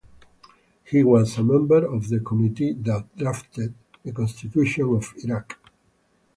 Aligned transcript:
He 0.83 1.03
was 1.03 1.37
a 1.37 1.43
member 1.43 1.85
of 1.85 2.09
the 2.09 2.21
committee 2.21 2.73
that 2.73 3.15
drafted 3.15 3.75
the 4.01 4.11
Constitution 4.11 4.95
of 4.95 5.13
Iraq. 5.23 5.59